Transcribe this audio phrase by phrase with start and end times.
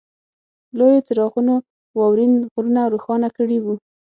[0.77, 1.55] لویو څراغونو
[1.97, 3.75] واورین غرونه روښانه کړي وو